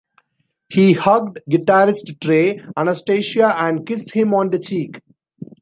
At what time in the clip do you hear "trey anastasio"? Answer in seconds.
2.19-3.45